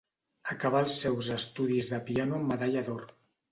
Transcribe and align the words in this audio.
Acabà 0.55 0.81
els 0.85 0.95
seus 1.03 1.29
estudis 1.37 1.93
de 1.93 2.01
piano 2.09 2.41
amb 2.41 2.53
medalla 2.57 2.87
d'or. 2.91 3.09